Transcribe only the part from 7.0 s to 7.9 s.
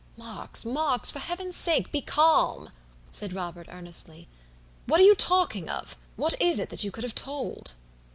have told?"